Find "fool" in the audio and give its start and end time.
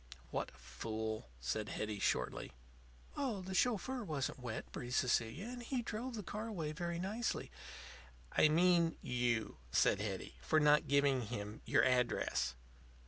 0.57-1.29